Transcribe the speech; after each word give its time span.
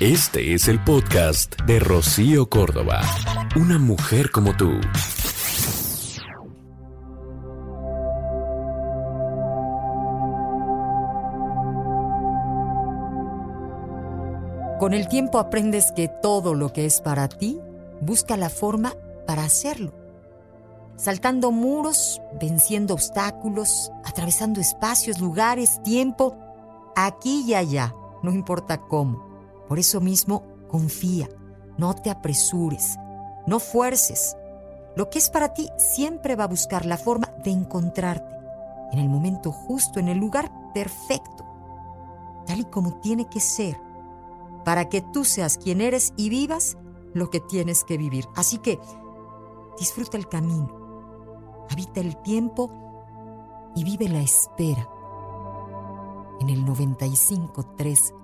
Este 0.00 0.54
es 0.54 0.66
el 0.66 0.82
podcast 0.82 1.54
de 1.66 1.78
Rocío 1.78 2.50
Córdoba. 2.50 3.00
Una 3.54 3.78
mujer 3.78 4.32
como 4.32 4.56
tú. 4.56 4.72
Con 14.80 14.94
el 14.94 15.06
tiempo 15.06 15.38
aprendes 15.38 15.92
que 15.92 16.08
todo 16.08 16.54
lo 16.54 16.72
que 16.72 16.86
es 16.86 17.00
para 17.00 17.28
ti 17.28 17.60
busca 18.00 18.36
la 18.36 18.50
forma 18.50 18.94
para 19.28 19.44
hacerlo. 19.44 19.94
Saltando 20.96 21.52
muros, 21.52 22.20
venciendo 22.40 22.94
obstáculos, 22.94 23.92
atravesando 24.04 24.60
espacios, 24.60 25.20
lugares, 25.20 25.80
tiempo, 25.84 26.36
aquí 26.96 27.44
y 27.46 27.54
allá, 27.54 27.94
no 28.24 28.32
importa 28.32 28.78
cómo. 28.78 29.33
Por 29.68 29.78
eso 29.78 30.00
mismo, 30.00 30.42
confía, 30.68 31.28
no 31.78 31.94
te 31.94 32.10
apresures, 32.10 32.96
no 33.46 33.60
fuerces. 33.60 34.36
Lo 34.96 35.10
que 35.10 35.18
es 35.18 35.30
para 35.30 35.54
ti 35.54 35.68
siempre 35.78 36.36
va 36.36 36.44
a 36.44 36.48
buscar 36.48 36.86
la 36.86 36.96
forma 36.96 37.28
de 37.44 37.50
encontrarte 37.50 38.34
en 38.92 38.98
el 38.98 39.08
momento 39.08 39.50
justo, 39.50 39.98
en 39.98 40.08
el 40.08 40.18
lugar 40.18 40.50
perfecto, 40.72 41.44
tal 42.46 42.60
y 42.60 42.64
como 42.64 43.00
tiene 43.00 43.28
que 43.28 43.40
ser, 43.40 43.80
para 44.64 44.88
que 44.88 45.00
tú 45.00 45.24
seas 45.24 45.58
quien 45.58 45.80
eres 45.80 46.12
y 46.16 46.28
vivas 46.28 46.76
lo 47.12 47.30
que 47.30 47.40
tienes 47.40 47.84
que 47.84 47.98
vivir. 47.98 48.26
Así 48.36 48.58
que 48.58 48.78
disfruta 49.78 50.16
el 50.16 50.28
camino, 50.28 51.66
habita 51.70 52.00
el 52.00 52.16
tiempo 52.18 52.70
y 53.74 53.84
vive 53.84 54.08
la 54.08 54.20
espera. 54.20 54.88
En 56.40 56.50
el 56.50 56.64
95.3 56.64 58.23